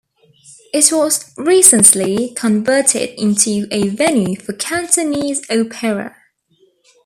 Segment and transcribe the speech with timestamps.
[0.73, 6.15] It was recently converted into a venue for Cantonese opera.